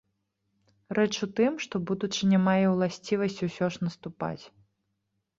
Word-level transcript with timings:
Рэч 0.99 1.17
у 1.25 1.27
тым, 1.39 1.57
што 1.65 1.75
будучыня 1.91 2.39
мае 2.47 2.63
ўласцівасць 2.69 3.37
усё 3.49 3.65
ж 3.75 3.85
наступаць. 3.85 4.43